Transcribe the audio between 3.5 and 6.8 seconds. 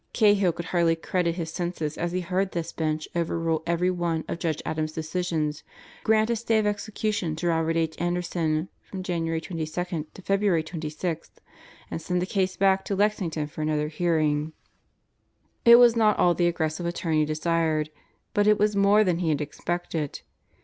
every one of Judge Adam's decisions, grant a stay of